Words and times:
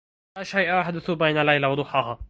لاشيء 0.37 0.79
يحدث 0.79 1.11
بين 1.11 1.41
ليلة 1.41 1.69
وضحاها. 1.69 2.19